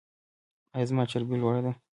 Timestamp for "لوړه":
1.41-1.61